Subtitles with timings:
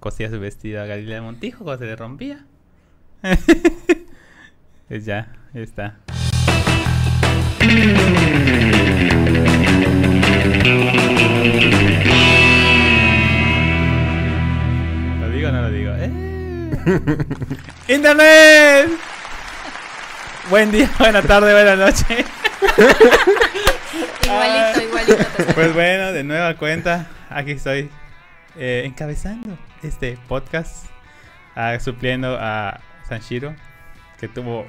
[0.00, 2.44] cosía su vestido a Galilea Montijo cuando se le rompía.
[4.88, 5.98] pues ya, ya está.
[15.20, 15.92] ¿Lo digo o no lo digo?
[15.94, 16.10] ¡Eh!
[17.94, 18.90] ¡Internet!
[20.48, 22.06] Buen día, buena tarde, buena noche.
[24.24, 25.24] igualito, igualito.
[25.54, 27.90] Pues bueno, de nueva cuenta, aquí estoy
[28.56, 30.86] eh, encabezando este podcast,
[31.56, 33.54] ah, supliendo a Sanshiro,
[34.18, 34.66] que tuvo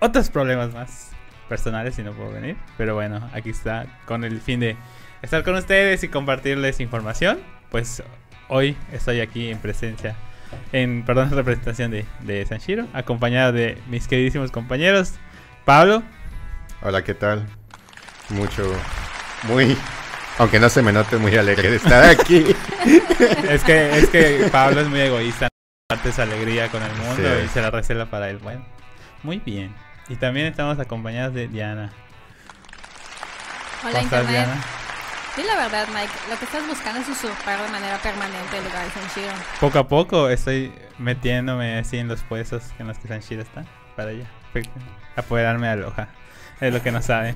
[0.00, 1.10] otros problemas más
[1.48, 2.56] personales y no pudo venir.
[2.76, 4.76] Pero bueno, aquí está con el fin de
[5.22, 7.40] estar con ustedes y compartirles información.
[7.70, 8.02] Pues
[8.48, 10.16] hoy estoy aquí en presencia,
[10.72, 15.14] en, perdón, en representación de, de acompañado de mis queridísimos compañeros.
[15.64, 16.02] Pablo,
[16.84, 17.46] Hola, ¿qué tal?
[18.28, 18.68] Mucho,
[19.44, 19.76] muy,
[20.38, 22.44] aunque no se me note, muy alegre de estar aquí.
[23.48, 25.48] es que, es que Pablo es muy egoísta,
[25.88, 27.44] comparte esa alegría con el mundo Sí.
[27.44, 28.38] y se la reserva para él.
[28.38, 28.64] Bueno,
[29.22, 29.74] muy bien.
[30.08, 31.92] Y también estamos acompañados de Diana.
[33.84, 34.30] Hola, ¿Cómo estás, Internet.
[34.46, 34.64] Diana?
[35.36, 36.12] Di la verdad, Mike.
[36.30, 39.32] Lo que estás buscando es usurpar de manera permanente el lugar de Sanshiro.
[39.60, 43.64] Poco a poco estoy metiéndome así en los puestos en los que Sanshiro está
[43.96, 44.26] para allá.
[45.16, 46.08] Apoderarme a Aloha.
[46.60, 47.34] Es lo que no saben.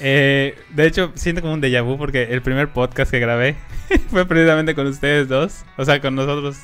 [0.00, 3.56] Eh, de hecho, siento como un déjà vu porque el primer podcast que grabé
[4.10, 5.64] fue precisamente con ustedes dos.
[5.76, 6.58] O sea, con nosotros.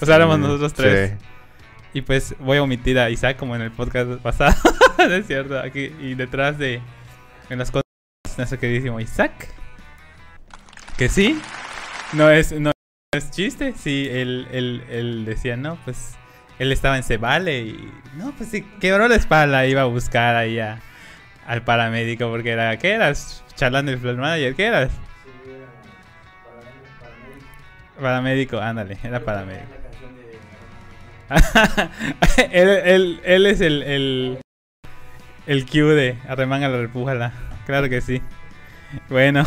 [0.00, 1.10] O sea, éramos Mm, nosotros tres.
[1.10, 1.16] sí.
[1.94, 4.54] Y pues voy a omitir a Isaac como en el podcast pasado.
[4.98, 5.58] ¿No es cierto?
[5.60, 6.80] Aquí y detrás de.
[7.50, 7.84] En las cosas,
[8.36, 9.48] nuestro queridísimo Isaac.
[10.96, 11.40] Que sí.
[12.12, 12.72] No es, no
[13.14, 13.74] es chiste.
[13.76, 16.14] Sí, él, él, él decía, no, pues.
[16.58, 17.90] Él estaba en Cebale y.
[18.16, 19.66] No, pues sí, quebró la espalda.
[19.66, 20.80] Iba a buscar ahí a-
[21.46, 22.76] al paramédico porque era.
[22.78, 23.42] ¿Qué eras?
[23.54, 24.90] Charlando el floor manager, ¿qué eras?
[28.00, 29.66] Paramédico, ándale, era paramédico.
[32.52, 34.38] él, él, él es el, el,
[35.46, 37.32] el Q de arremángala, repújala.
[37.66, 38.20] Claro que sí.
[39.08, 39.44] Bueno.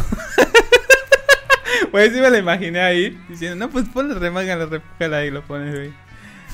[1.92, 5.76] pues sí me lo imaginé ahí diciendo, no, pues ponle arremángala, repújala y lo pones,
[5.76, 5.94] güey.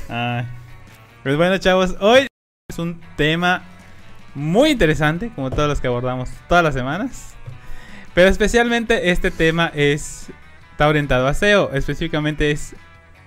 [0.09, 0.45] Ay.
[1.23, 2.27] Pues bueno, chavos, hoy
[2.69, 3.63] es un tema
[4.35, 7.33] muy interesante, como todos los que abordamos todas las semanas.
[8.13, 10.31] Pero especialmente este tema es
[10.71, 11.71] está orientado a SEO.
[11.73, 12.75] Específicamente es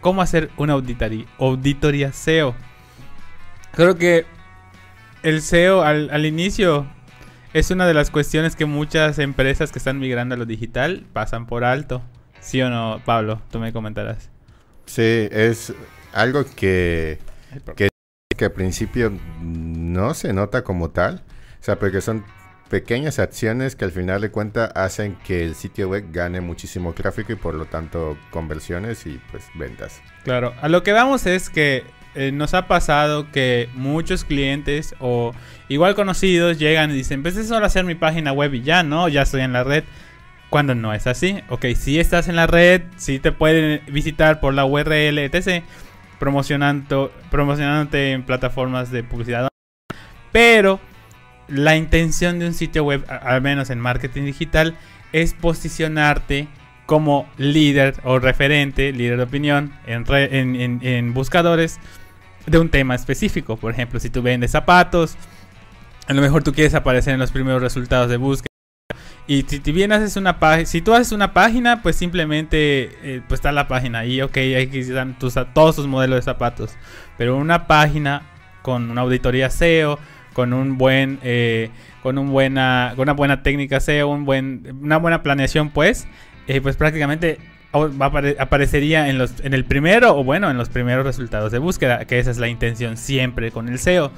[0.00, 2.55] cómo hacer una auditoría, auditoría SEO.
[3.72, 4.27] Creo que
[5.22, 6.87] el SEO al, al inicio
[7.53, 11.47] es una de las cuestiones que muchas empresas que están migrando a lo digital pasan
[11.47, 12.03] por alto.
[12.41, 13.41] ¿Sí o no, Pablo?
[13.50, 14.31] Tú me comentarás.
[14.87, 15.72] Sí, es
[16.12, 17.19] algo que,
[17.77, 17.89] que,
[18.37, 21.23] que al principio no se nota como tal.
[21.61, 22.25] O sea, porque son
[22.69, 27.33] pequeñas acciones que al final de cuentas hacen que el sitio web gane muchísimo tráfico
[27.33, 30.01] y por lo tanto conversiones y pues ventas.
[30.25, 35.33] Claro, a lo que vamos es que eh, nos ha pasado que muchos clientes o
[35.69, 39.09] igual conocidos llegan y dicen, pues es solo hacer mi página web y ya, ¿no?
[39.09, 39.85] Ya estoy en la red.
[40.49, 41.41] Cuando no es así.
[41.49, 45.65] Ok, si estás en la red, si te pueden visitar por la URL, etc.
[46.19, 49.49] Promocionando, promocionándote en plataformas de publicidad.
[50.32, 50.81] Pero
[51.49, 54.77] la intención de un sitio web, al menos en marketing digital,
[55.12, 56.49] es posicionarte
[56.87, 61.78] como líder o referente, líder de opinión en, re- en- en- en buscadores
[62.47, 63.56] de un tema específico.
[63.56, 65.16] Por ejemplo, si tú vendes zapatos,
[66.06, 68.47] a lo mejor tú quieres aparecer en los primeros resultados de búsqueda.
[69.29, 73.39] Y si, bien haces una página, si tú haces una página, pues simplemente eh, pues
[73.39, 76.77] está la página ahí, ok, aquí están todos tus modelos de zapatos.
[77.19, 78.23] Pero una página
[78.63, 79.99] con una auditoría SEO,
[80.33, 81.71] con un buen, eh,
[82.03, 86.07] con un buena, con una buena técnica SEO, un buen, una buena planeación, pues,
[86.47, 87.39] eh, pues prácticamente
[87.73, 92.05] apare- aparecería en los, en el primero o bueno, en los primeros resultados de búsqueda,
[92.05, 94.13] que esa es la intención siempre con el SEO,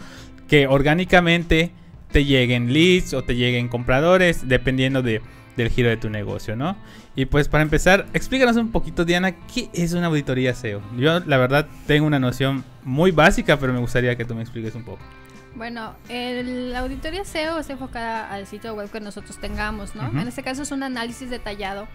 [0.48, 1.72] que orgánicamente
[2.12, 5.20] te lleguen leads o te lleguen compradores, dependiendo de,
[5.56, 6.76] del giro de tu negocio, ¿no?
[7.16, 10.80] Y pues para empezar, explícanos un poquito, Diana, ¿qué es una auditoría SEO?
[10.96, 14.74] Yo la verdad tengo una noción muy básica, pero me gustaría que tú me expliques
[14.74, 15.00] un poco.
[15.56, 20.08] Bueno, el- la auditoría SEO está enfocada al sitio web que nosotros tengamos, ¿no?
[20.20, 21.88] En este caso es un análisis detallado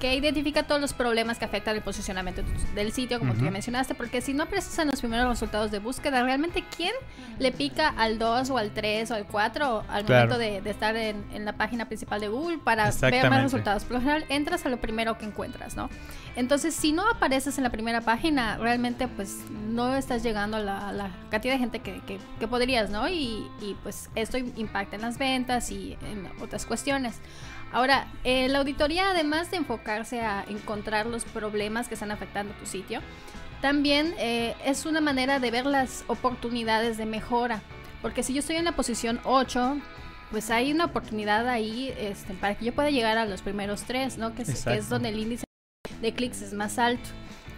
[0.00, 2.42] que identifica todos los problemas que afectan el posicionamiento
[2.74, 5.78] del sitio, como tú ya mencionaste, porque si no apareces en los primeros resultados de
[5.78, 6.92] búsqueda, realmente quién
[7.38, 10.24] le pica al 2 o al 3 o al 4 al Claro.
[10.30, 13.84] momento de, de estar en, en la página principal de Google para ver más resultados.
[13.84, 15.90] Por lo general, entras a lo primero que encuentras, ¿no?
[16.34, 20.88] Entonces, si no apareces en la primera página, realmente pues no estás llegando a la,
[20.88, 23.08] a la cantidad de gente que, que- que podrías, ¿no?
[23.08, 27.16] Y, y, pues esto impacta en las ventas y en otras cuestiones.
[27.72, 32.66] Ahora, eh, la auditoría, además de enfocarse a encontrar los problemas que están afectando tu
[32.66, 33.00] sitio,
[33.60, 37.60] También eh, es una manera de ver las oportunidades de mejora.
[38.00, 39.76] Porque si yo estoy en la posición 8,
[40.30, 44.16] pues hay una oportunidad ahí este, para que yo pueda llegar a los primeros tres,
[44.16, 44.34] ¿no?
[44.34, 45.44] Que es, que es donde el índice
[46.00, 47.10] de clics es más alto.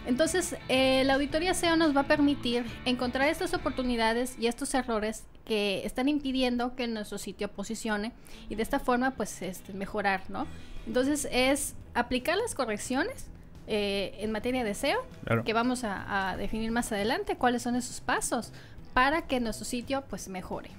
[0.05, 5.23] Entonces, eh, la auditoría SEO nos va a permitir encontrar estas oportunidades y estos errores
[5.45, 8.11] que están impidiendo que nuestro sitio posicione
[8.49, 10.45] y de esta forma, pues, este, mejorar, ¿no?
[10.85, 13.27] Entonces, es aplicar las correcciones
[13.67, 14.99] eh, en materia de SEO,
[15.45, 18.51] que vamos a, a, definir más adelante, cuáles son esos pasos
[18.93, 20.69] para que nuestro sitio, pues, mejore.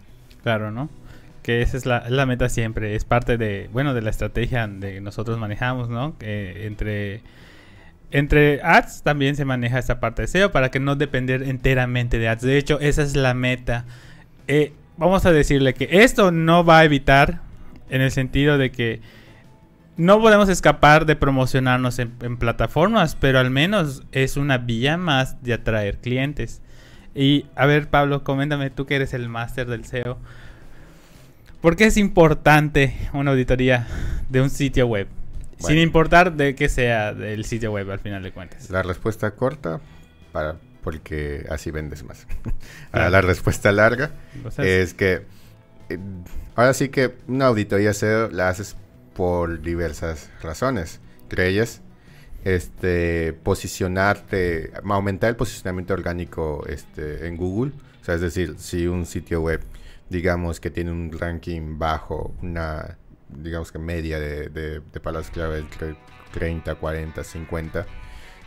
[0.42, 0.90] Claro, ¿no?
[1.44, 5.02] que esa es la, la, meta siempre, es parte de, bueno, de la estrategia de
[5.02, 6.16] nosotros manejamos, ¿no?
[6.16, 7.20] Que entre,
[8.14, 12.28] entre ads también se maneja esta parte de SEO para que no depender enteramente de
[12.28, 12.42] ads.
[12.42, 13.86] De hecho, esa es la meta.
[14.46, 17.40] Eh, vamos a decirle que esto no va a evitar
[17.90, 19.00] en el sentido de que
[19.96, 25.42] no podemos escapar de promocionarnos en, en plataformas, pero al menos es una vía más
[25.42, 26.62] de atraer clientes.
[27.16, 30.18] Y a ver, Pablo, coméntame, tú que eres el máster del SEO.
[31.60, 33.88] ¿Por qué es importante una auditoría
[34.28, 35.08] de un sitio web?
[35.66, 38.70] Sin importar de qué sea del sitio web al final de cuentas.
[38.70, 39.80] La respuesta corta,
[40.32, 42.26] para, porque así vendes más.
[42.92, 44.12] la respuesta larga
[44.58, 45.26] es que
[45.88, 45.98] eh,
[46.54, 48.76] ahora sí que una auditoría SEO la haces
[49.14, 51.00] por diversas razones.
[51.22, 51.80] Entre ellas,
[52.44, 57.72] este, posicionarte, aumentar el posicionamiento orgánico este, en Google.
[58.00, 59.60] O sea, es decir, si un sitio web
[60.08, 62.98] digamos que tiene un ranking bajo, una,
[63.36, 65.96] digamos que media de, de, palabras clave entre
[66.32, 67.86] 30, 40, 50,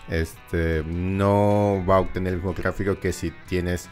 [0.09, 3.89] este, no va a obtener el mismo tráfico que si tienes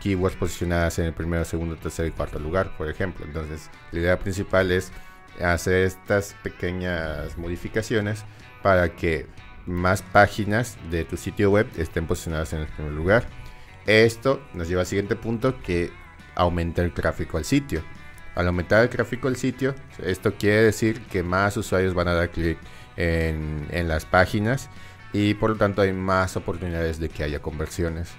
[0.00, 3.24] keywords posicionadas en el primero, segundo, tercer y cuarto lugar, por ejemplo.
[3.24, 4.92] Entonces, la idea principal es
[5.42, 8.24] hacer estas pequeñas modificaciones
[8.62, 9.26] para que
[9.66, 13.26] más páginas de tu sitio web estén posicionadas en el primer lugar.
[13.86, 15.90] Esto nos lleva al siguiente punto que
[16.34, 17.82] aumenta el tráfico al sitio.
[18.38, 22.30] Al aumentar el tráfico al sitio, esto quiere decir que más usuarios van a dar
[22.30, 22.56] clic
[22.96, 24.70] en, las páginas
[25.12, 28.12] y por lo tanto hay más oportunidades de que haya conversiones.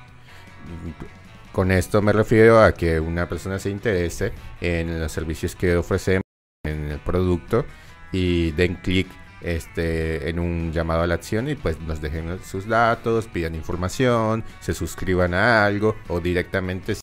[1.54, 6.24] Con esto me refiero a que una persona se interese en los servicios que ofrecemos,
[6.65, 7.65] en el producto
[8.12, 9.07] y den clic
[9.39, 14.44] este, en un llamado a la acción y pues nos dejen sus datos, pidan información,
[14.60, 16.98] se suscriban a algo o directamente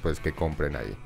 [0.00, 0.96] pues que compren ahí.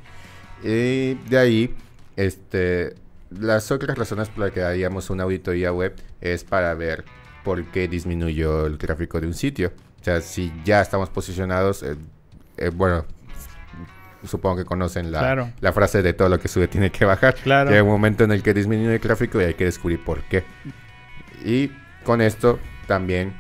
[0.63, 1.75] Y de ahí,
[2.17, 2.95] este,
[3.31, 7.05] las otras razones por las que haríamos una auditoría web es para ver
[7.45, 9.73] por qué disminuyó el tráfico de un sitio.
[10.01, 11.97] O sea, si ya estamos posicionados, eh,
[12.57, 13.05] eh, bueno,
[14.25, 17.35] supongo que conocen la, la, frase de todo lo que sube tiene que bajar.
[17.35, 17.71] Claro.
[17.71, 20.45] hay un momento en el que disminuye el tráfico y hay que descubrir por qué.
[21.45, 21.71] Y
[22.05, 23.35] con esto también,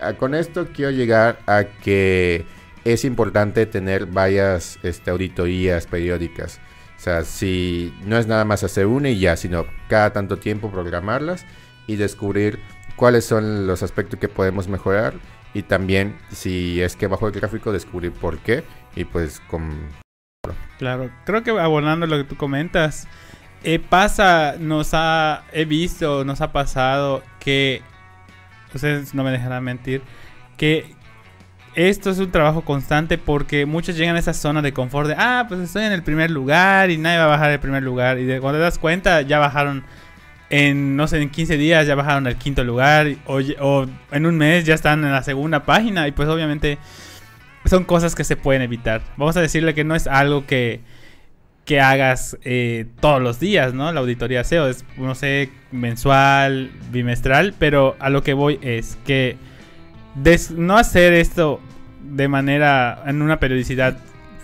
[0.00, 2.46] ah, con esto quiero llegar a que
[2.84, 6.60] es importante tener varias este, auditorías periódicas.
[6.96, 10.70] O sea, si no es nada más hacer una y ya, sino cada tanto tiempo
[10.70, 11.46] programarlas
[11.86, 12.58] y descubrir
[12.96, 15.14] cuáles son los aspectos que podemos mejorar
[15.54, 19.88] y también si es que bajo el gráfico descubrir por qué y pues con...
[20.78, 23.08] Claro, creo que abonando lo que tú comentas,
[23.62, 27.82] eh, pasa, nos ha, he visto, nos ha pasado que,
[28.74, 30.02] ustedes no me dejarán mentir,
[30.56, 30.94] que
[31.74, 35.46] esto es un trabajo constante porque muchos llegan a esa zona de confort de, ah,
[35.48, 38.18] pues estoy en el primer lugar y nadie va a bajar el primer lugar.
[38.18, 39.84] Y cuando te das cuenta, ya bajaron
[40.50, 44.36] en, no sé, en 15 días ya bajaron al quinto lugar o, o, en un
[44.36, 46.78] mes ya están en la segunda página y pues obviamente
[47.64, 49.02] son cosas que se pueden evitar.
[49.16, 50.80] Vamos a decirle que no es algo que,
[51.64, 53.92] que hagas eh, todos los días, ¿no?
[53.92, 59.36] La auditoría SEO es, no sé, mensual, bimestral, pero a lo que voy es que
[60.56, 61.60] no hacer esto
[62.02, 63.98] de manera, en una periodicidad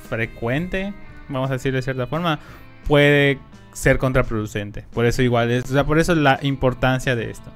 [0.09, 0.95] frecuente,
[1.29, 2.39] vamos a decir de cierta forma,
[2.87, 3.39] puede
[3.73, 4.85] ser contraproducente.
[4.93, 7.51] Por eso igual, es, o sea, por eso la importancia de esto.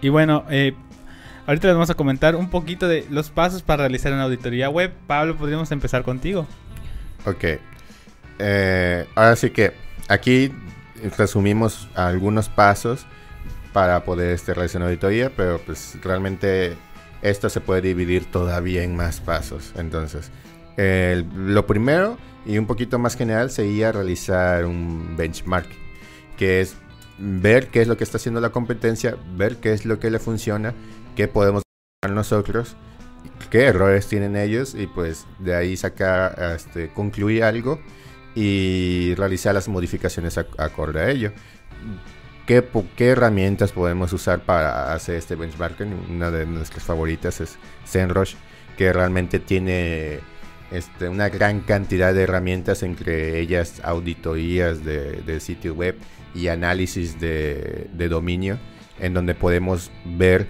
[0.00, 0.74] Y bueno, eh,
[1.46, 4.92] ahorita les vamos a comentar un poquito de los pasos para realizar una auditoría web.
[5.06, 6.46] Pablo, podríamos empezar contigo.
[7.24, 7.44] Ok.
[8.38, 9.72] Eh, ahora sí que
[10.08, 10.52] aquí
[11.16, 13.06] resumimos algunos pasos
[13.72, 16.76] para poder este, realizar una auditoría, pero pues realmente
[17.24, 19.72] esto se puede dividir todavía en más pasos.
[19.76, 20.30] Entonces,
[20.76, 25.66] lo primero y un poquito más general sería realizar un benchmark,
[26.36, 26.76] que es
[27.18, 30.18] ver qué es lo que está haciendo la competencia, ver qué es lo que le
[30.18, 30.74] funciona,
[31.16, 31.62] qué podemos
[32.02, 32.76] hacer nosotros,
[33.50, 37.80] qué errores tienen ellos y pues de ahí sacar, este, concluir algo
[38.34, 41.32] y realizar las modificaciones acorde a ello.
[42.46, 42.64] ¿Qué,
[42.98, 45.92] herramientas podemos usar para hacer este benchmarking.
[46.10, 48.34] Una de nuestras favoritas es ZenRush,
[48.76, 50.20] que realmente tiene
[50.70, 55.96] este, una gran cantidad de herramientas, entre ellas auditorías de, sitio web
[56.34, 58.58] y análisis de, de dominio,
[58.98, 60.46] en donde podemos ver,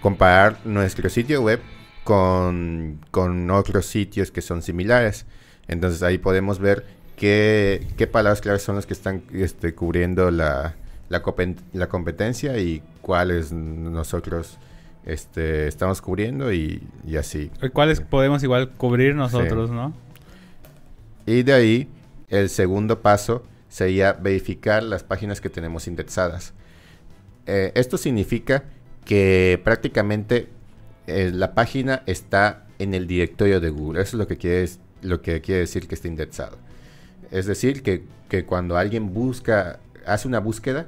[0.00, 1.60] comparar nuestro sitio web
[2.04, 5.26] con, con otros sitios que son similares.
[5.68, 6.84] Entonces ahí podemos ver
[7.16, 10.74] qué, qué palabras claves son las que están este, cubriendo la,
[11.08, 11.22] la,
[11.72, 14.58] la, competencia y cuáles nosotros
[15.04, 17.50] este, estamos cubriendo y, y así.
[17.72, 19.92] ¿Cuáles podemos igual cubrir nosotros, no?
[21.26, 21.88] Y de ahí,
[22.28, 26.54] el segundo paso sería verificar las páginas que tenemos indexadas.
[27.46, 28.64] Eh, esto significa
[29.04, 30.48] que prácticamente
[31.06, 34.02] eh, la página está en el directorio de Google.
[34.02, 34.68] Eso es lo que quiere,
[35.02, 36.58] lo que quiere decir que está indexado.
[37.30, 38.04] Es decir, que,
[38.44, 40.86] cuando alguien busca, hace una búsqueda,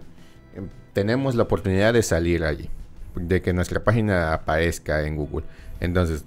[0.92, 2.68] tenemos la oportunidad de salir allí,
[3.14, 5.44] de que nuestra página aparezca en Google.
[5.80, 6.24] Entonces,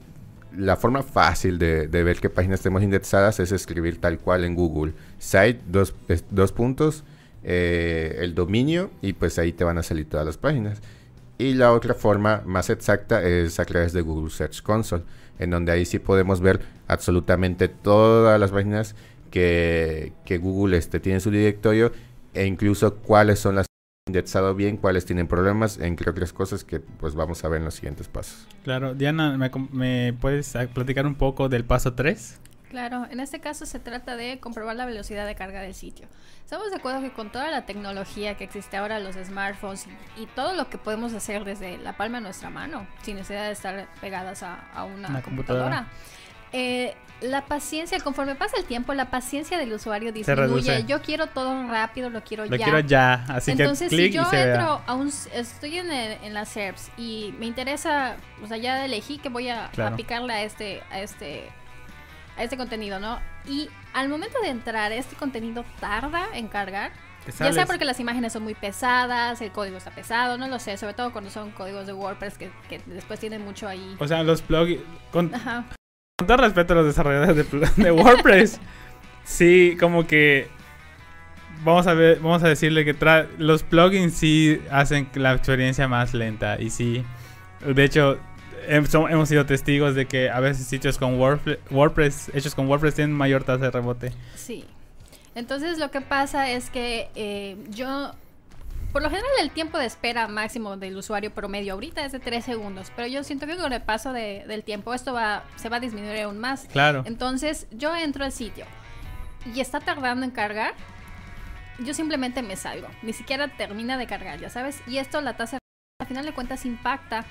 [0.58, 4.94] la forma fácil de, ver qué páginas tenemos indexadas es escribir tal cual en Google.
[5.18, 5.96] Site, dos,
[6.30, 7.04] dos puntos,
[7.44, 10.82] eh, el dominio y pues ahí te van a salir todas las páginas.
[11.38, 15.04] Y la otra forma más exacta es a través de Google Search Console,
[15.40, 18.96] en donde ahí sí podemos ver absolutamente todas las páginas
[19.32, 21.92] que, Google este, tiene en su directorio
[22.36, 23.66] e incluso cuáles son las
[24.06, 27.76] indexado bien, cuáles tienen problemas, entre otras cosas que pues vamos a ver en los
[27.76, 28.48] siguientes pasos.
[28.64, 32.42] Claro, Diana, ¿me, me puedes platicar un poco del paso 3?
[32.70, 36.08] Claro, en este caso se trata de comprobar la velocidad de carga del sitio.
[36.44, 40.54] Estamos de acuerdo que con toda la tecnología que existe ahora, los smartphones y, todo
[40.54, 44.44] lo que podemos hacer desde la palma de nuestra mano, sin necesidad de estar pegadas
[44.44, 45.88] a, una, computadora,
[46.54, 50.86] eh, la paciencia, conforme pasa el tiempo, la paciencia del usuario disminuye.
[50.86, 52.52] Yo quiero todo rápido, lo quiero ya.
[52.52, 56.34] Lo quiero ya, así Entonces, que clic si yo entro a un, estoy en, en
[56.34, 60.44] las SERPs y me interesa, o sea, ya elegí que voy a, a picarle a
[60.44, 61.50] este, a este
[62.36, 63.20] a este contenido, ¿no?
[63.48, 66.92] Y al momento de entrar, este contenido tarda en cargar.
[67.40, 70.76] Ya sea porque las imágenes son muy pesadas, el código está pesado, no lo sé,
[70.78, 72.52] sobre todo cuando son códigos de WordPress que,
[72.88, 73.96] después tienen mucho ahí.
[73.98, 74.82] O sea, los plugins...
[75.12, 75.32] Con,
[76.18, 78.60] todo respeto a los desarrolladores de, de WordPress,
[79.24, 80.48] sí, como que...
[81.64, 82.94] Vamos a ver, vamos a decirle que
[83.38, 87.06] los plugins sí hacen la experiencia más lenta y sí,
[87.66, 88.20] de hecho,
[88.68, 93.46] hemos sido testigos de que a veces sitios con WordPress, hechos con WordPress tienen mayor
[93.46, 94.12] tasa de rebote.
[94.36, 94.66] Sí.
[95.36, 98.12] Entonces lo que pasa es que eh, yo,
[98.94, 102.46] por lo general el tiempo de espera máximo del usuario promedio ahorita es de 3
[102.46, 105.80] segundos, pero yo siento que con el paso del tiempo esto va, se va a
[105.80, 106.68] disminuir aún más.
[106.72, 107.04] Claro.
[107.08, 108.66] Entonces yo entro al sitio
[109.54, 110.76] y está tardando en cargar,
[111.80, 115.58] yo simplemente me salgo, ni siquiera termina de cargar, ya sabes, y esto la tasa
[116.00, 117.26] al final de cuentas impacta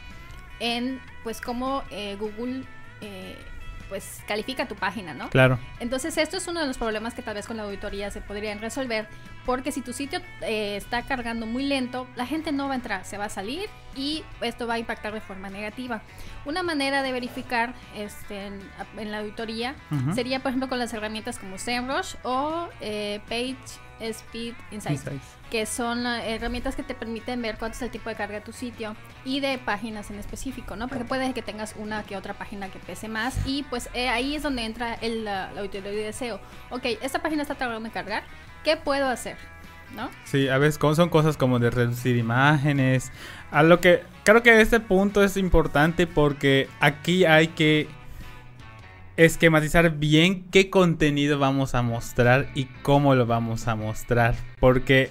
[0.59, 2.65] en pues cómo eh, Google
[3.01, 3.37] eh,
[3.93, 5.29] pues califica tu página, ¿no?
[5.29, 5.59] Claro.
[5.79, 8.59] Entonces esto es uno de los problemas que tal vez con la auditoría se podrían
[8.59, 9.07] resolver,
[9.45, 13.05] porque si tu sitio eh, está cargando muy lento, la gente no va a entrar,
[13.05, 16.01] se va a salir y esto va a impactar de forma negativa.
[16.47, 19.75] Una manera de verificar este, en, la auditoría
[20.15, 23.59] sería, por ejemplo, con las herramientas como SEMrush o Page
[24.03, 25.05] Speed Insights,
[25.51, 28.53] que son herramientas que te permiten ver cuánto es el tipo de carga de tu
[28.53, 30.89] sitio y de páginas en específico, ¿no?
[30.89, 34.35] Porque puede que tengas una que otra página que pese más y pues eh, ahí
[34.35, 36.41] es donde entra el, la, auditoría de deseo.
[36.71, 38.25] Ok, esta página está tardando en cargar,
[38.65, 39.37] ¿qué puedo hacer?
[39.97, 40.09] ¿No?
[40.25, 43.13] Sí, a veces son cosas como de reducir imágenes.
[43.51, 47.89] A lo que creo que este punto es importante porque aquí hay que
[49.17, 54.35] esquematizar bien qué contenido vamos a mostrar y cómo lo vamos a mostrar.
[54.61, 55.11] Porque,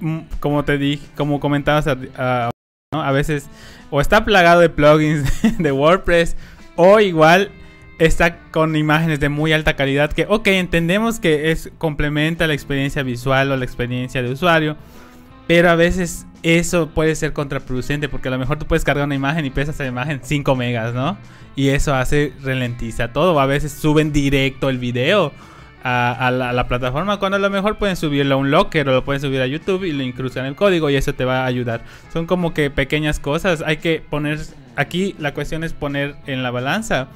[0.00, 2.50] mm, como te dije, como comentabas a,
[3.12, 3.48] veces
[3.90, 5.24] o está plagado de plugins
[5.58, 6.36] de WordPress
[6.74, 7.50] o igual
[8.00, 13.02] está con imágenes de muy alta calidad que, ok, entendemos que es complementa la experiencia
[13.02, 14.76] visual o la experiencia de usuario,
[15.50, 19.16] pero a veces eso puede ser contraproducente porque a lo mejor tú puedes cargar una
[19.16, 21.18] imagen y pesa esa imagen 5 megas, ¿no?
[21.56, 23.40] Y eso hace ralentiza todo.
[23.40, 25.32] A veces suben directo el video
[25.82, 29.20] a, la, plataforma cuando a lo mejor pueden subirlo a un locker o lo pueden
[29.20, 31.82] subir a YouTube y lo incrustan el código y eso te va a ayudar.
[32.12, 33.64] Son como que pequeñas cosas.
[33.66, 34.38] Hay que poner
[34.76, 37.08] aquí la cuestión es poner en la balanza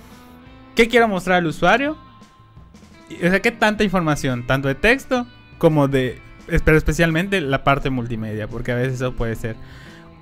[0.74, 1.96] qué quiero mostrar al usuario.
[3.10, 5.24] O sea, qué tanta información, tanto de texto
[5.58, 6.20] como de
[6.64, 9.56] pero especialmente la parte multimedia, porque a veces eso puede ser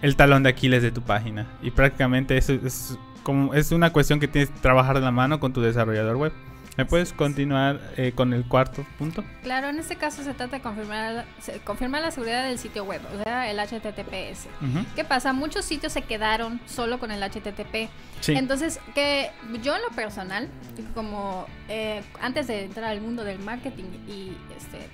[0.02, 1.46] el talón de Aquiles de tu página.
[1.62, 5.40] Y prácticamente eso es como es una cuestión que tienes que trabajar de la mano
[5.40, 6.32] con tu desarrollador web.
[6.76, 9.22] ¿Me puedes continuar eh, con el cuarto punto?
[9.42, 11.26] Claro, en este caso se trata de confirmar,
[11.64, 14.48] confirmar la seguridad del sitio web, o sea, el HTTPS.
[14.96, 15.34] ¿Qué pasa?
[15.34, 17.90] Muchos sitios se quedaron solo con el HTTP.
[18.28, 19.30] Entonces, que
[19.62, 20.48] yo en lo personal,
[20.94, 24.88] como eh, antes de entrar al mundo del marketing y este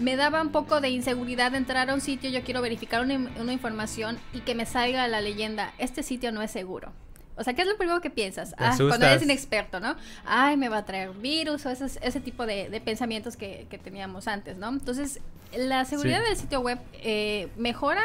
[0.00, 3.52] me daba un poco de inseguridad entrar a un sitio, yo quiero verificar una, una
[3.52, 6.92] información y que me salga la leyenda, este sitio no es seguro.
[7.36, 8.54] O sea, ¿qué es lo primero que piensas?
[8.58, 9.96] Ah, cuando eres inexperto, ¿no?
[10.26, 14.58] Ay, me va a traer virus o ese, ese tipo de, pensamientos que, teníamos antes,
[14.58, 14.68] ¿no?
[14.68, 15.20] Entonces,
[15.56, 18.02] la seguridad del sitio web eh, mejora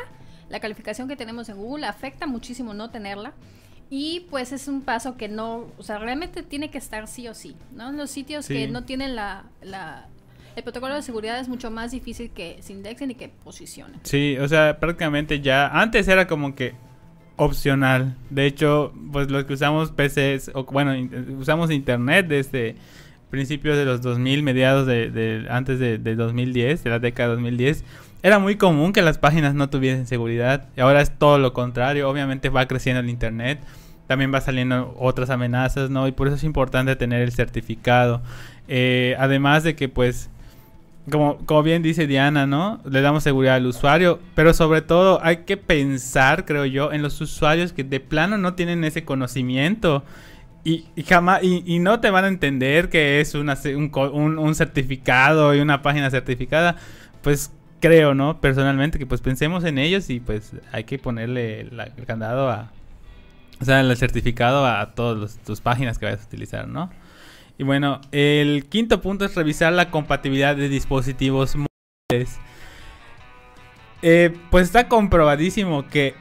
[0.49, 3.33] la calificación que tenemos en Google, afecta muchísimo no tenerla.
[3.89, 7.33] Y pues es un paso que no, o sea, realmente tiene que estar sí o
[7.33, 7.91] sí, ¿no?
[7.91, 10.07] Los sitios que no tienen la, la,
[10.55, 14.00] el protocolo de seguridad es mucho más difícil que se indexen y que posicionen.
[14.03, 16.74] Sí, o sea, prácticamente ya, antes era como que
[17.38, 18.15] opcional.
[18.29, 20.93] De hecho, pues los que usamos PCs, o bueno,
[21.38, 22.75] usamos internet desde
[23.29, 27.83] principios de los 2000, mediados de, antes de, 2010, de la década de 2010,
[28.24, 30.69] era muy común que las páginas no tuviesen seguridad.
[30.75, 32.09] Y ahora es todo lo contrario.
[32.09, 33.59] Obviamente va creciendo el internet.
[34.07, 36.07] También va saliendo otras amenazas, ¿no?
[36.07, 38.21] Y por eso es importante tener el certificado.
[38.67, 40.29] Eh, además de que, pues,
[41.09, 42.81] como, como bien dice Diana, ¿no?
[42.89, 47.19] Le damos seguridad al usuario, pero sobre todo hay que pensar, creo yo, en los
[47.21, 50.03] usuarios que de plano no tienen ese conocimiento
[50.63, 55.83] y, jamás y, no te van a entender que es un, un, certificado y una
[55.83, 56.77] página certificada.
[57.21, 58.41] Pues creo, ¿no?
[58.41, 62.71] Personalmente que pues pensemos en ellos y pues hay que ponerle el candado a,
[63.62, 66.89] o sea, el certificado a todas tus páginas que vayas a utilizar, ¿no?
[67.57, 72.39] Y bueno, el quinto punto es revisar la compatibilidad de dispositivos móviles.
[74.01, 76.15] Eh, pues está comprobadísimo que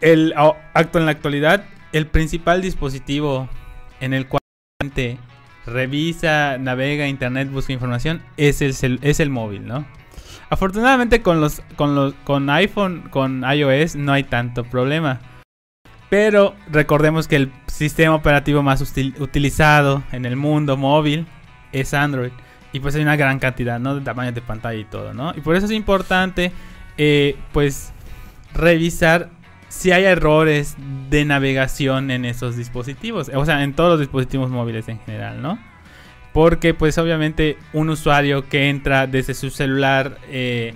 [0.00, 0.34] el
[0.74, 3.48] acto en la actualidad, el principal dispositivo
[4.00, 4.40] en el cual
[5.66, 9.86] revisa, navega, internet, busca información, es el, es el móvil, ¿no?
[10.50, 15.20] Afortunadamente con los, con los con iPhone, con iOS no hay tanto problema.
[16.08, 21.26] Pero recordemos que el sistema operativo más utilizado en el mundo móvil
[21.72, 22.32] es Android.
[22.72, 23.94] Y pues hay una gran cantidad, ¿no?
[23.94, 25.32] De tamaños de pantalla y todo, ¿no?
[25.36, 26.52] Y por eso es importante,
[26.98, 27.92] eh, pues,
[28.52, 29.30] revisar
[29.68, 30.76] si hay errores
[31.08, 33.30] de navegación en esos dispositivos.
[33.34, 35.58] O sea, en todos los dispositivos móviles en general, ¿no?
[36.34, 40.18] Porque, pues, obviamente, un usuario que entra desde su celular...
[40.28, 40.74] Eh,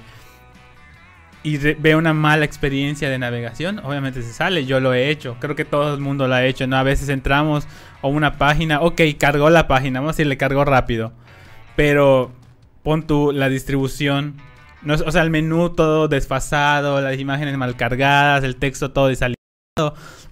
[1.43, 4.65] y ve una mala experiencia de navegación, obviamente se sale.
[4.65, 6.77] Yo lo he hecho, creo que todo el mundo lo ha hecho, ¿no?
[6.77, 7.67] A veces entramos
[8.01, 11.13] a una página, ok, cargó la página, vamos a decir, le cargó rápido.
[11.75, 12.33] Pero
[12.83, 14.37] pon tú la distribución,
[14.87, 19.37] o sea, el menú todo desfasado, las imágenes mal cargadas, el texto todo desalineado.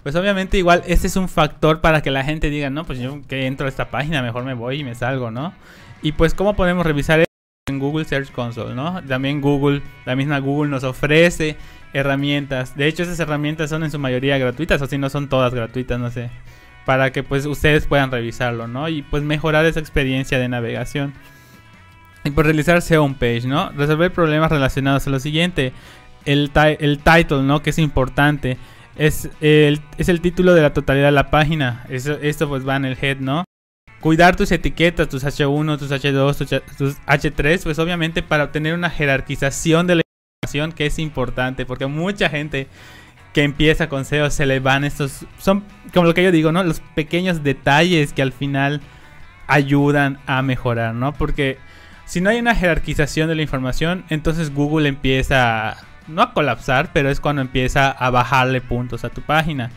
[0.03, 3.21] Pues obviamente igual este es un factor para que la gente diga, no, pues yo
[3.27, 5.53] que entro a esta página, mejor me voy y me salgo, ¿no?
[6.01, 7.23] Y pues cómo podemos revisar
[7.67, 9.01] en Google Search Console, ¿no?
[9.03, 11.57] También Google, la misma Google nos ofrece
[11.93, 12.75] herramientas.
[12.75, 15.99] De hecho, esas herramientas son en su mayoría gratuitas, o si no son todas gratuitas,
[15.99, 16.29] no sé.
[16.85, 18.89] Para que pues ustedes puedan revisarlo, ¿no?
[18.89, 21.13] Y pues mejorar esa experiencia de navegación.
[22.23, 23.71] Y por realizar SEO page, ¿no?
[23.71, 25.73] Resolver problemas relacionados a lo siguiente.
[26.25, 27.61] El, el title, ¿no?
[27.61, 28.57] Que es importante.
[28.95, 31.85] Es el, es el título de la totalidad de la página.
[31.89, 33.43] Eso, esto pues va en el head, ¿no?
[34.01, 39.87] Cuidar tus etiquetas, tus H1, tus H2, tus, H3, pues obviamente para obtener una jerarquización
[39.87, 40.01] de la
[40.43, 42.67] información que es importante, porque mucha gente
[43.31, 46.63] que empieza con SEO se le van estos, son como lo que yo digo, ¿no?
[46.63, 48.81] Los pequeños detalles que al final
[49.47, 51.13] ayudan a mejorar, ¿no?
[51.13, 51.57] Porque
[52.05, 57.09] si no hay una jerarquización de la información, entonces Google empieza, no a colapsar, pero
[57.09, 59.71] es cuando empieza a bajarle puntos a tu página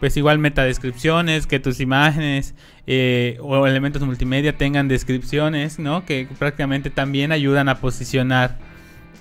[0.00, 2.54] pues igual metadescripciones, que tus imágenes
[2.86, 6.04] eh, o elementos multimedia tengan descripciones, ¿no?
[6.04, 8.58] Que prácticamente también ayudan a posicionar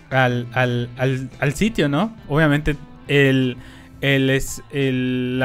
[0.10, 2.16] al, al, al, al sitio, ¿no?
[2.28, 2.76] Obviamente
[3.08, 3.58] el
[4.04, 5.42] el, es, el,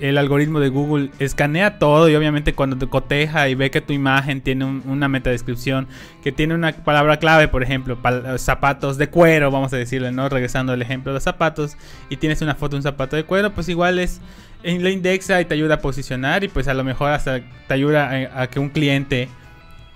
[0.00, 3.94] el, algoritmo de Google escanea todo y obviamente cuando te coteja y ve que tu
[3.94, 5.88] imagen tiene una metadescripción,
[6.22, 7.98] que tiene una palabra clave, por ejemplo,
[8.36, 10.28] zapatos de cuero, vamos a decirle, ¿no?
[10.28, 11.78] Regresando al ejemplo de los zapatos,
[12.10, 14.20] y tienes una foto de un zapato de cuero, pues igual es,
[14.62, 18.10] la indexa y te ayuda a posicionar y pues a lo mejor hasta te ayuda
[18.34, 19.30] a que un cliente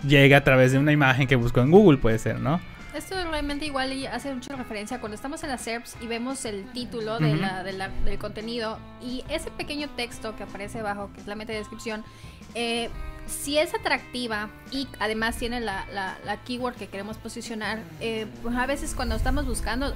[0.02, 2.58] llegue a través de una imagen que buscó en Google, puede ser, ¿no?
[2.94, 7.18] Esto realmente igual hace mucha referencia cuando estamos en las SERPs y vemos el título
[7.18, 11.53] de la, del contenido y ese pequeño texto que aparece abajo, que es la meta
[11.53, 12.05] descripción,
[12.55, 12.90] eh,
[13.26, 18.66] si es atractiva y además tiene la, la keyword que queremos posicionar, eh, pues a
[18.66, 19.94] veces cuando estamos buscando,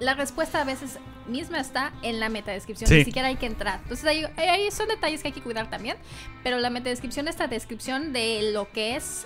[0.00, 3.80] la respuesta a veces misma está en la metadescripción, ni siquiera hay que entrar.
[3.82, 5.96] Entonces ahí, ahí, son detalles que hay que cuidar también,
[6.42, 9.24] pero la metadescripción, esta descripción de lo que es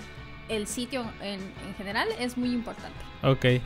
[0.48, 1.40] el sitio en,
[1.76, 2.98] general es muy importante.
[3.22, 3.62] Ok.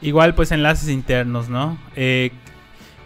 [0.00, 1.78] Igual pues enlaces internos, ¿no?
[1.94, 2.32] Eh,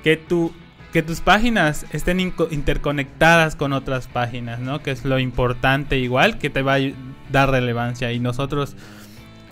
[0.03, 0.53] que, tu,
[0.93, 4.83] que tus páginas estén interconectadas con otras páginas, ¿no?
[4.83, 6.81] Que es lo importante igual, que te va a
[7.31, 8.12] dar relevancia.
[8.12, 8.77] Y nosotros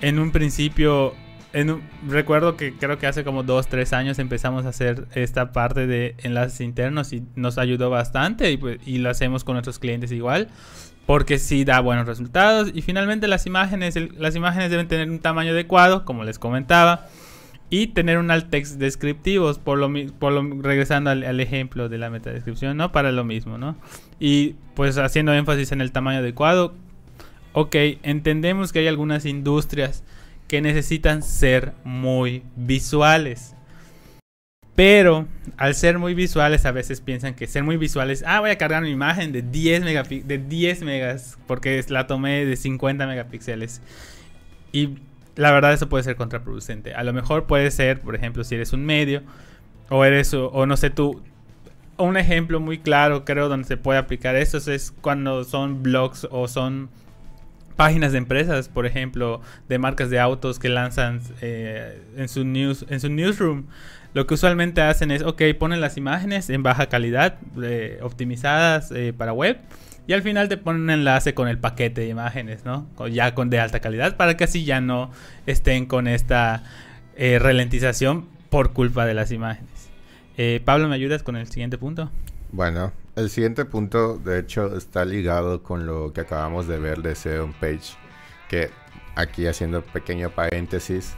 [0.00, 1.14] en un principio
[2.08, 6.16] recuerdo que creo que hace como dos, tres años empezamos a hacer esta parte de
[6.22, 10.48] enlaces internos y nos ayudó bastante y, pues, y lo hacemos con nuestros clientes igual
[11.06, 12.70] porque sí da buenos resultados.
[12.74, 17.06] Y finalmente las imágenes las imágenes deben tener un tamaño adecuado como les comentaba
[17.70, 22.10] y tener un alt text descriptivos por lo, por lo regresando al, ejemplo de la
[22.10, 23.74] metadescripción no para lo mismo no
[24.20, 26.74] y pues haciendo énfasis en el tamaño adecuado
[27.54, 30.04] ok entendemos que hay algunas industrias
[30.48, 33.53] que necesitan ser muy visuales.
[34.74, 38.58] Pero al ser muy visuales a veces piensan que ser muy visuales, ah, voy a
[38.58, 39.84] cargar una imagen de 10,
[40.26, 43.80] de 10 megas porque la tomé de 50 megapíxeles.
[44.72, 44.98] Y
[45.36, 46.94] la verdad eso puede ser contraproducente.
[46.94, 49.22] A lo mejor puede ser, por ejemplo, si eres un medio
[49.90, 51.22] o eres o no sé tú
[51.96, 56.48] un ejemplo muy claro creo donde se puede aplicar eso es cuando son blogs o
[56.48, 56.88] son
[57.76, 62.86] páginas de empresas, por ejemplo, de marcas de autos que lanzan eh, en, su news,
[62.88, 63.64] en su newsroom.
[64.14, 69.12] Lo que usualmente hacen es, ok, ponen las imágenes en baja calidad, eh, optimizadas eh,
[69.12, 69.58] para web,
[70.06, 72.86] y al final te ponen un enlace con el paquete de imágenes, ¿no?
[73.08, 75.10] Ya con de alta calidad, para que así ya no
[75.46, 76.62] estén con esta
[77.16, 79.90] ralentización por culpa de las imágenes.
[80.64, 82.10] Pablo, ¿me ayudas con el siguiente punto?
[82.52, 87.14] Bueno, el siguiente punto, de hecho, está ligado con lo que acabamos de ver de
[87.14, 87.96] SEO Page,
[88.48, 88.70] que
[89.14, 91.14] aquí haciendo pequeño paréntesis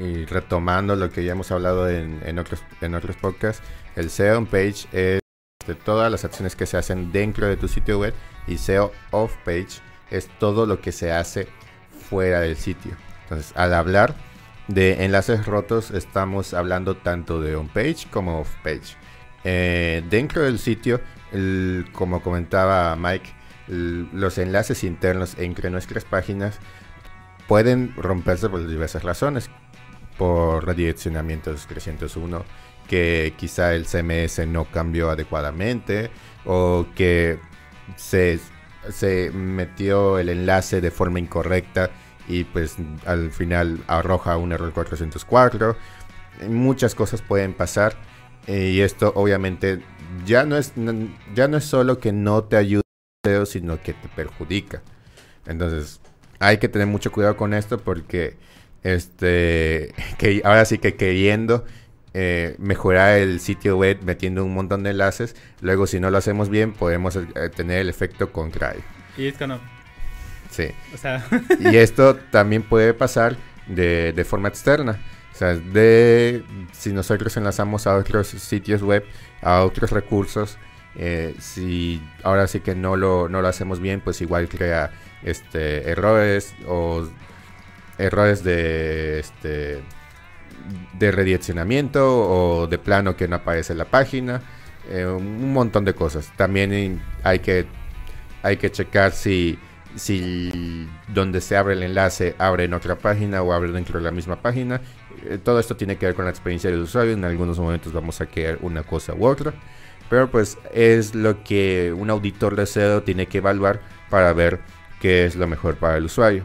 [0.00, 3.62] y retomando lo que ya hemos hablado en, otros, en otros podcasts,
[3.94, 5.20] el SEO Page es
[5.66, 8.14] de todas las acciones que se hacen dentro de tu sitio web
[8.46, 11.48] y SEO Off Page es todo lo que se hace
[12.08, 12.92] fuera del sitio.
[13.22, 14.14] Entonces, al hablar
[14.68, 18.96] de enlaces rotos, estamos hablando tanto de on page como off page.
[19.44, 21.00] Eh, dentro del sitio
[21.92, 23.34] como comentaba Mike,
[23.68, 26.58] los enlaces internos entre nuestras páginas
[27.48, 29.50] pueden romperse por diversas razones.
[30.18, 32.44] Por redireccionamientos 301,
[32.88, 36.10] que quizá el CMS no cambió adecuadamente
[36.44, 37.38] o que
[37.96, 38.38] se,
[38.90, 41.90] se metió el enlace de forma incorrecta
[42.28, 45.76] y pues al final arroja un error 404.
[46.48, 47.96] Muchas cosas pueden pasar
[48.46, 49.82] y esto obviamente
[50.24, 50.72] ya no es,
[51.34, 52.82] ya no es solo que no te ayuda,
[53.44, 54.82] sino que te perjudica.
[55.46, 56.00] Entonces,
[56.38, 58.36] hay que tener mucho cuidado con esto porque
[58.82, 61.64] este que ahora sí que queriendo
[62.14, 66.48] eh, mejorar el sitio web metiendo un montón de enlaces, luego si no lo hacemos
[66.48, 68.82] bien podemos eh, tener el efecto contrario.
[69.16, 69.58] Y es que no.
[70.50, 70.68] Sí.
[71.60, 73.36] y esto también puede pasar
[73.66, 74.98] de, de forma externa.
[75.32, 79.04] O sea, de si nosotros enlazamos a otros sitios web,
[79.42, 80.56] a otros recursos,
[80.98, 84.90] eh, si ahora sí que no lo, no lo hacemos bien, pues igual crea
[85.22, 87.06] este errores o
[87.98, 89.82] errores de este
[90.94, 94.42] de redireccionamiento o de plano que no aparece en la página,
[94.88, 96.32] eh, un montón de cosas.
[96.36, 97.66] También hay que
[98.42, 99.58] hay que checar si
[99.94, 104.10] si donde se abre el enlace abre en otra página o abre dentro de la
[104.10, 104.80] misma página
[105.24, 107.12] eh, todo esto tiene que ver con la experiencia del usuario.
[107.12, 109.54] En algunos momentos vamos a querer una cosa u otra.
[110.08, 114.60] Pero pues es lo que un auditor de SEO tiene que evaluar para ver
[115.00, 116.44] qué es lo mejor para el usuario.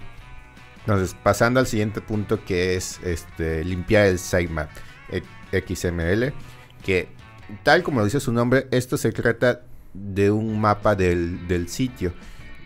[0.82, 4.70] Entonces, pasando al siguiente punto que es este, limpiar el sitemap
[5.52, 6.34] XML,
[6.84, 7.10] que
[7.64, 9.62] tal como dice su nombre, esto se trata
[9.94, 12.14] de un mapa del, del sitio.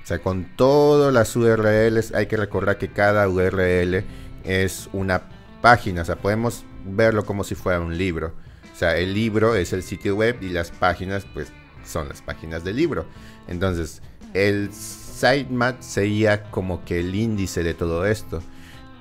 [0.04, 4.04] O sea, con todas las URLs hay que recordar que cada URL
[4.44, 5.24] es una
[5.62, 8.36] páginas, o sea, podemos verlo como si fuera un libro.
[8.72, 11.52] O sea, el libro es el sitio web y las páginas, pues,
[11.84, 13.08] son las páginas del libro.
[13.48, 14.04] Entonces,
[14.36, 14.70] el
[15.16, 18.42] sitemap sería como que el índice de todo esto.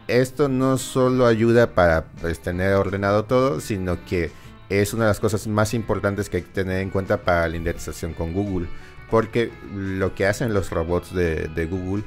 [0.06, 4.30] Esto no solo ayuda para pues, tener ordenado todo, sino que
[4.68, 7.56] es una de las cosas más importantes que hay que tener en cuenta para la
[7.56, 8.68] indexación con Google.
[9.10, 12.04] Porque lo que hacen los robots de, Google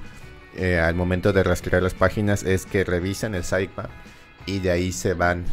[0.56, 3.89] eh, al momento de rastrear las páginas es que revisan el sitemap
[4.46, 5.46] y de ahí se van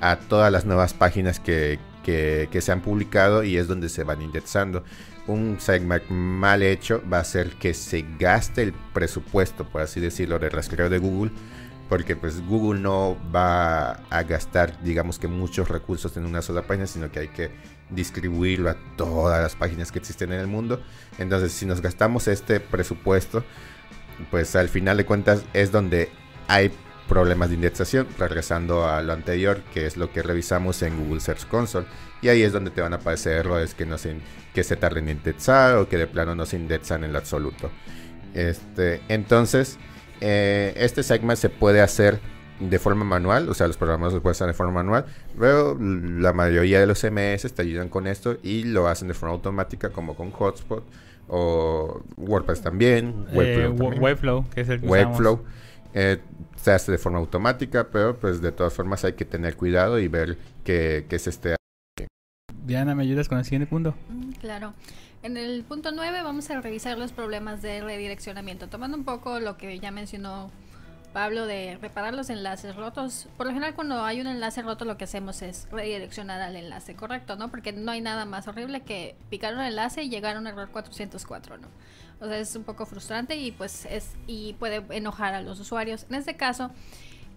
[0.00, 4.84] a todas las nuevas páginas que, se han publicado y es donde se van indexando.
[5.26, 10.38] Un sitemap mal hecho va a hacer que se gaste el presupuesto, por así decirlo,
[10.38, 11.30] de rastreo de Google
[11.92, 16.86] porque pues Google no va a gastar, digamos que muchos recursos en una sola página,
[16.86, 17.50] sino que hay que
[17.90, 20.82] distribuirlo a todas las páginas que existen en el mundo.
[21.18, 23.44] Entonces, si nos gastamos este presupuesto,
[24.30, 26.10] pues al final de cuentas es donde
[26.48, 26.72] hay
[27.08, 31.46] problemas de indexación, regresando a lo anterior, que es lo que revisamos en Google Search
[31.46, 31.86] Console.
[32.22, 34.16] Y ahí es donde te van a aparecer errores que, no se,
[34.54, 37.70] que se tarden en indexar o que de plano no se indexan en lo absoluto.
[38.34, 39.78] Este, entonces,
[40.20, 42.20] eh, este segment se puede hacer
[42.60, 45.04] de forma manual, o sea, los programas lo pueden hacer de forma manual,
[45.38, 49.34] pero la mayoría de los CMS te ayudan con esto y lo hacen de forma
[49.34, 50.84] automática como con Hotspot
[51.28, 55.42] o WordPress también, eh, Webflow, que es el que Webflow.
[55.94, 56.18] Eh,
[56.62, 60.06] se hace de forma automática, pero pues de todas formas hay que tener cuidado y
[60.06, 61.56] ver que, que se esté...
[62.64, 63.96] Diana, ¿me ayudas con el siguiente punto?
[64.08, 64.72] Mm, claro.
[65.24, 69.56] En el punto 9 vamos a revisar los problemas de redireccionamiento, tomando un poco lo
[69.56, 70.52] que ya mencionó
[71.12, 73.26] Pablo de reparar los enlaces rotos.
[73.36, 76.94] Por lo general cuando hay un enlace roto lo que hacemos es redireccionar al enlace
[76.94, 77.50] correcto, ¿no?
[77.50, 80.68] Porque no hay nada más horrible que picar un enlace y llegar a un error
[80.70, 81.68] 404, ¿no?
[82.20, 86.06] O sea, es un poco frustrante y pues es y puede enojar a los usuarios.
[86.08, 86.70] En este caso,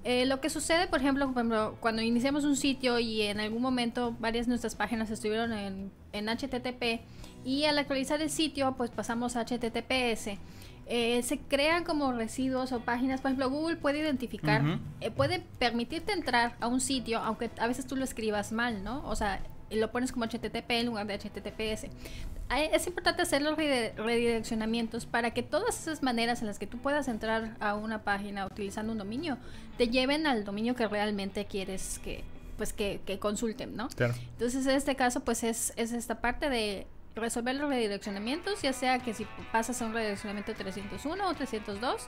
[0.04, 1.34] eh, lo que sucede, por ejemplo,
[1.80, 6.28] cuando iniciamos un sitio y en algún momento varias de nuestras páginas estuvieron en, en
[6.28, 7.02] HTTP,
[7.46, 10.40] y al actualizar el sitio, pues pasamos a HTTPS.
[10.88, 13.22] Eh, se crean como residuos o páginas.
[13.22, 17.86] Por ejemplo, Google puede identificar, eh, puede permitirte entrar a un sitio, aunque a veces
[17.86, 19.08] tú lo escribas mal, ¿no?
[19.08, 21.88] O sea, lo pones como HTTP en lugar de HTTPS.
[22.71, 27.08] Es importante hacer los redireccionamientos para que todas esas maneras en las que tú puedas
[27.08, 29.38] entrar a una página utilizando un dominio
[29.78, 32.23] te lleven al dominio que realmente quieres que
[32.58, 33.89] pues que, consulten, ¿no?
[33.97, 38.99] Entonces en este caso pues es, es esta parte de resolver los redireccionamientos, ya sea
[38.99, 42.08] que si pasas a un redireccionamiento 301 o 302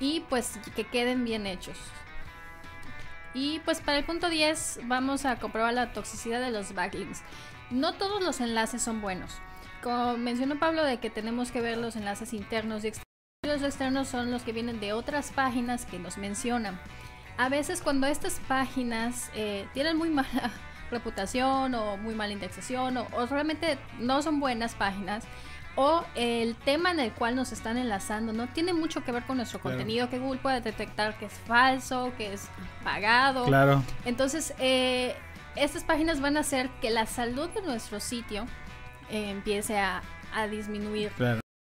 [0.00, 1.76] y pues que queden bien hechos.
[3.36, 7.20] Y pues para el punto 10 vamos a comprobar la toxicidad de los backlinks.
[7.70, 9.30] No todos los enlaces son buenos.
[9.82, 13.04] Como mencionó Pablo de que tenemos que ver los enlaces internos y externos.
[13.44, 16.80] Los externos son los que vienen de otras páginas que nos mencionan.
[17.36, 20.50] A veces cuando estas páginas eh, tienen muy mala
[20.90, 25.24] reputación o muy mala indexación o, realmente no son buenas páginas
[25.76, 29.36] o el tema en el cual nos están enlazando no tiene mucho que ver con
[29.36, 32.48] nuestro contenido que Google puede detectar que es falso, que es
[32.82, 33.44] pagado.
[33.44, 33.82] Claro.
[34.04, 35.14] Entonces, eh,
[35.54, 38.46] estas páginas van a hacer que la salud de nuestro sitio
[39.10, 40.02] eh, empiece a,
[40.50, 41.10] disminuir.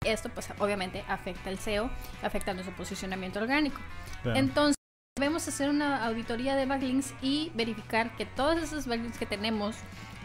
[0.02, 1.90] Esto, pues, obviamente afecta el SEO,
[2.22, 3.78] afecta nuestro posicionamiento orgánico.
[4.24, 4.76] Entonces,
[5.18, 9.74] Debemos hacer una auditoría de backlinks y verificar que todos esos backlinks que tenemos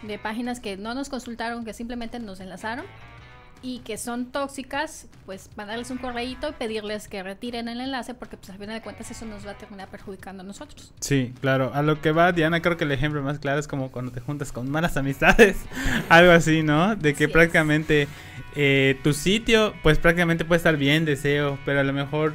[0.02, 2.86] de páginas que no nos consultaron, que simplemente nos enlazaron
[3.64, 8.38] y que son tóxicas, pues mandarles un correíto y pedirles que retiren el enlace porque
[8.38, 10.94] pues al final de cuentas eso nos va a terminar perjudicando a nosotros.
[11.00, 11.72] Sí, claro.
[11.74, 14.20] A lo que va, Diana, creo que el ejemplo más claro es como cuando te
[14.20, 15.58] juntas con malas amistades,
[16.10, 16.96] algo así, ¿no?
[16.96, 18.08] De que prácticamente
[18.56, 22.34] eh, tu sitio, pues prácticamente puede estar bien deseo, pero a lo mejor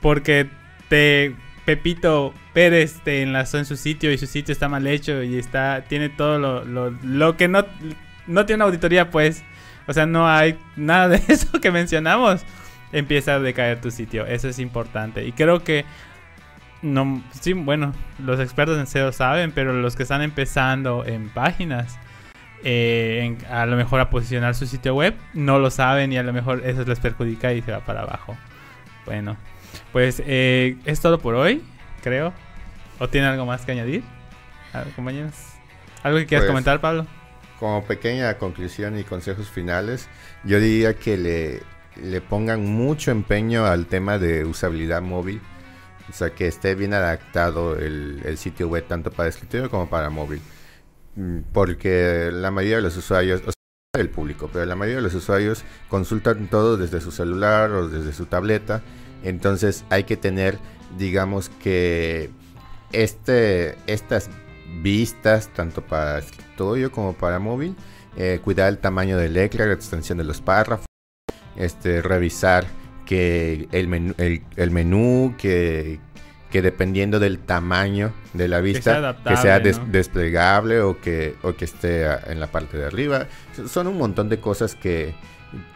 [0.00, 0.48] porque
[0.88, 1.36] te
[1.68, 5.84] Pepito Pérez te enlazó en su sitio y su sitio está mal hecho y está
[5.86, 7.66] tiene todo lo, lo, que no,
[8.26, 9.44] no tiene una auditoría, pues.
[9.88, 12.42] O sea, no hay nada de eso que mencionamos.
[12.92, 14.26] Empieza a decaer tu sitio.
[14.26, 15.26] Eso es importante.
[15.26, 15.84] Y creo que
[16.82, 21.98] no, sí, bueno, los expertos en SEO saben, pero los que están empezando en páginas,
[22.62, 26.32] eh, a lo mejor a posicionar su sitio web, no lo saben y a lo
[26.32, 28.36] mejor eso les perjudica y se va para abajo.
[29.06, 29.36] Bueno,
[29.92, 31.62] pues eh, es todo por hoy,
[32.02, 32.32] creo.
[33.00, 34.02] ¿O tiene algo más que añadir?
[34.72, 35.34] A ver, compañeros.
[36.02, 37.06] ¿Algo que quieras pues, comentar, Pablo?
[37.58, 40.08] Como pequeña conclusión y consejos finales,
[40.44, 41.62] yo diría que le,
[41.96, 45.40] le pongan mucho empeño al tema de usabilidad móvil.
[46.08, 50.08] O sea, que esté bien adaptado el, el sitio web tanto para escritorio como para
[50.08, 50.40] móvil.
[51.16, 55.02] Mm, porque la mayoría de los usuarios, o sea, el público, pero la mayoría de
[55.02, 58.82] los usuarios consultan todo desde su celular o desde su tableta
[59.22, 60.58] entonces hay que tener,
[60.96, 62.30] digamos que
[62.92, 64.30] este, estas
[64.82, 66.47] vistas, tanto para escritorio
[66.92, 67.76] como para móvil,
[68.16, 70.86] eh, cuidar el tamaño del letra, la extensión de los párrafos,
[71.56, 72.66] este, revisar
[73.06, 75.98] que el menú, el, menú que,
[76.50, 82.04] que, dependiendo del tamaño de la vista, que sea, desplegable o que, o que esté
[82.30, 83.26] en la parte de arriba.
[83.66, 85.14] Son un montón de cosas que,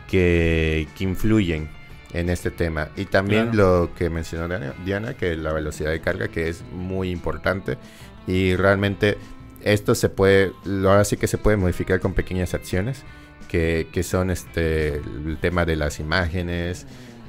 [0.09, 1.71] que, que influyen
[2.13, 2.89] en este tema.
[2.97, 7.79] Y también lo que mencionó Diana, que la velocidad de carga, que es muy importante.
[8.27, 9.19] Y realmente
[9.65, 13.03] esto se puede, ahora sí que se puede modificar con pequeñas acciones,
[13.49, 16.87] que, que son este, el tema de las imágenes,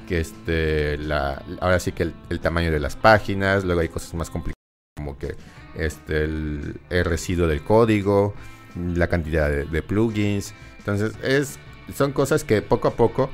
[0.08, 4.30] que este, la, ahora sí que el, tamaño de las páginas, luego hay cosas más
[4.30, 4.54] complicadas
[4.96, 5.34] como que
[5.76, 8.34] este, el, residuo del código,
[8.76, 10.54] la cantidad de, plugins.
[10.78, 11.58] Entonces, es,
[11.94, 13.30] son cosas que poco a poco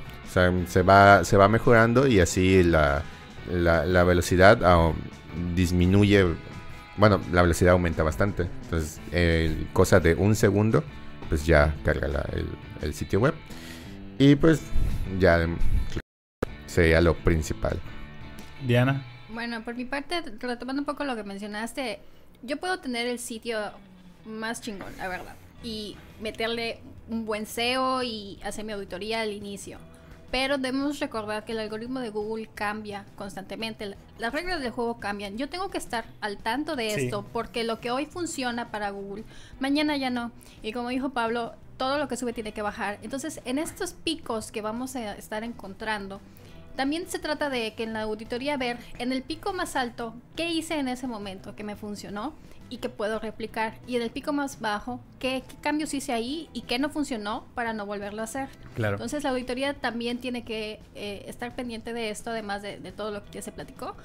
[0.67, 3.03] se, va, se va mejorando y así la,
[3.51, 4.59] la, velocidad
[5.55, 6.27] disminuye.
[7.01, 8.43] Bueno, la velocidad aumenta bastante.
[8.65, 9.01] Entonces,
[9.73, 10.85] cosa de un segundo,
[11.31, 12.47] pues ya carga el,
[12.83, 13.35] el sitio web.
[14.19, 14.61] Y pues
[15.19, 15.47] ya
[16.67, 17.81] sería lo principal.
[18.67, 19.03] Diana.
[19.31, 22.01] Bueno, por mi parte, retomando un poco lo que mencionaste,
[22.43, 23.59] yo puedo tener el sitio
[24.27, 29.79] más chingón, la verdad, y meterle un buen SEO y hacer mi auditoría al inicio.
[30.31, 33.97] Pero debemos recordar que el algoritmo de Google cambia constantemente.
[34.19, 35.37] Las reglas del juego cambian.
[35.37, 39.25] Yo tengo que estar al tanto de esto porque lo que hoy funciona para Google,
[39.59, 40.31] mañana ya no.
[40.63, 42.99] Y como dijo Pablo, todo lo que sube tiene que bajar.
[43.03, 46.21] Entonces, en estos picos que vamos a estar encontrando,
[46.77, 50.51] también se trata de que en la auditoría ver en el pico más alto qué
[50.51, 52.35] hice en ese momento que me funcionó
[52.71, 53.75] y que puedo replicar.
[53.87, 57.73] Y en el pico más bajo, qué, cambios hice ahí y qué no funcionó para
[57.73, 58.49] no volverlo a hacer.
[58.75, 58.95] Claro.
[58.95, 63.25] Entonces la auditoría también tiene que eh, estar pendiente de esto, además de, todo lo
[63.25, 63.97] que ya se platicó,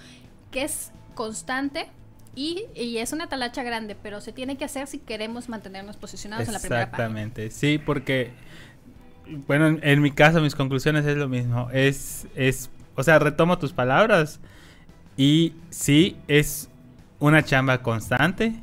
[0.52, 1.88] que es constante
[2.36, 6.48] y, y, es una talacha grande, pero se tiene que hacer si queremos mantenernos posicionados
[6.48, 7.06] en la primera página.
[7.06, 8.34] Exactamente, sí, porque
[9.48, 11.70] bueno, en, mi caso, mis conclusiones es lo mismo.
[11.72, 14.40] Es, es, o sea, retomo tus palabras.
[15.18, 16.70] Y sí, es
[17.20, 18.54] una chamba constante.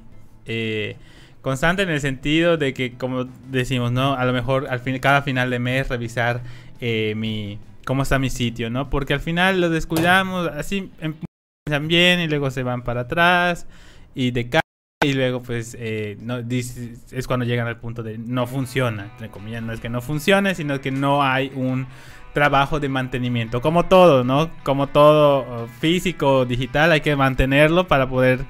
[0.47, 0.97] Eh,
[1.41, 4.15] constante en el sentido de que, como decimos, ¿no?
[4.15, 6.43] A lo mejor al fin, cada final de mes revisar
[6.81, 8.91] eh, mi cómo está mi sitio, ¿no?
[8.91, 13.67] Porque al final lo descuidamos, así empiezan bien y luego se van para atrás
[14.15, 14.49] y de
[15.05, 16.17] y luego pues eh,
[17.11, 20.55] es cuando llegan al punto de no funciona, entre comillas, no es que no funcione,
[20.55, 21.89] sino que no hay un
[22.33, 24.51] trabajo de mantenimiento, como todo, ¿no?
[24.63, 28.41] Como todo físico, digital, hay que mantenerlo para poder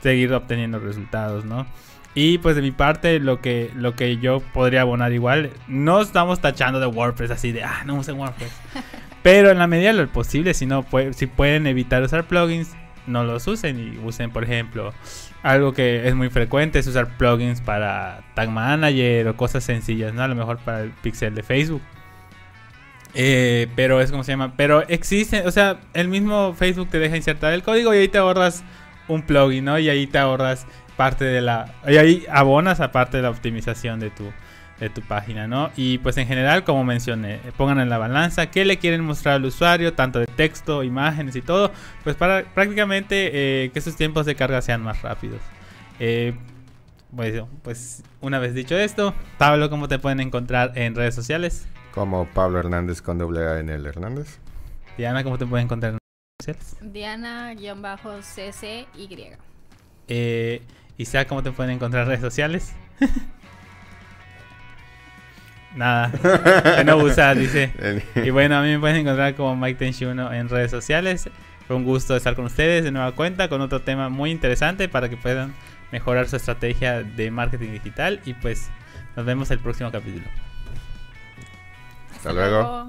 [0.00, 1.66] seguir obteniendo resultados, ¿no?
[2.14, 6.40] Y pues de mi parte, lo que, lo que yo podría abonar igual, no estamos
[6.40, 8.52] tachando de WordPress así de, ah, no usen WordPress.
[9.22, 13.24] Pero en la medida de lo posible, si, no, si pueden evitar usar plugins, no
[13.24, 14.92] los usen y usen, por ejemplo,
[15.42, 20.22] algo que es muy frecuente es usar plugins para Tag Manager o cosas sencillas, ¿no?
[20.22, 21.82] A lo mejor para el pixel de Facebook.
[23.14, 24.54] Eh, pero es como se llama.
[24.56, 28.18] Pero existe, o sea, el mismo Facebook te deja insertar el código y ahí te
[28.18, 28.64] ahorras
[29.08, 29.78] un plugin, ¿no?
[29.78, 31.74] Y ahí te ahorras parte de la.
[31.86, 34.32] Y ahí abonas aparte de la optimización de tu,
[34.80, 35.70] de tu página, ¿no?
[35.76, 39.44] Y pues en general, como mencioné, pongan en la balanza qué le quieren mostrar al
[39.44, 41.72] usuario, tanto de texto, imágenes y todo,
[42.02, 45.40] pues para prácticamente eh, que sus tiempos de carga sean más rápidos.
[46.00, 46.34] Eh,
[47.12, 51.68] bueno, pues una vez dicho esto, Pablo, ¿cómo te pueden encontrar en redes sociales?
[51.94, 54.40] Como Pablo Hernández con doble A en el Hernández.
[54.98, 56.76] Diana, ¿cómo te pueden encontrar en redes sociales?
[56.92, 58.86] Diana-CCY.
[60.08, 60.62] Eh,
[60.98, 62.72] Isaac, ¿cómo te pueden encontrar en redes sociales?
[65.76, 66.10] Nada,
[66.76, 67.72] que no usa, dice.
[68.24, 71.30] Y bueno, a mí me pueden encontrar como Mike Tenchuno en redes sociales.
[71.68, 75.08] Fue un gusto estar con ustedes de nueva cuenta con otro tema muy interesante para
[75.08, 75.54] que puedan
[75.92, 78.20] mejorar su estrategia de marketing digital.
[78.24, 78.68] Y pues
[79.14, 80.26] nos vemos el próximo capítulo.
[82.24, 82.84] Hasta, luego.